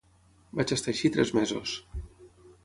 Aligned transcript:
Vaig 0.59 0.73
estar 0.75 0.89
així 0.93 1.11
tres 1.17 1.33
mesos. 1.39 1.75